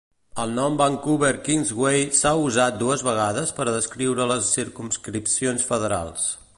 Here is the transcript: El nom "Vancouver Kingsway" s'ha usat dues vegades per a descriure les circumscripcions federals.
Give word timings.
El 0.43 0.53
nom 0.59 0.77
"Vancouver 0.77 1.29
Kingsway" 1.49 2.07
s'ha 2.21 2.31
usat 2.47 2.81
dues 2.81 3.05
vegades 3.11 3.55
per 3.61 3.67
a 3.69 3.77
descriure 3.79 4.29
les 4.35 4.53
circumscripcions 4.59 5.73
federals. 5.73 6.31